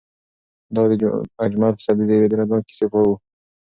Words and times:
دا 0.75 0.81
د 1.01 1.03
اجمل 1.45 1.71
پسرلي 1.77 2.05
د 2.07 2.11
یوې 2.17 2.27
دردناکې 2.29 2.65
کیسې 2.69 2.85
پای 2.91 3.03
و. 3.07 3.11